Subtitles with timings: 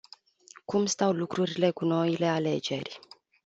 [0.65, 2.99] Cum stau lucrurile cu noile alegeri?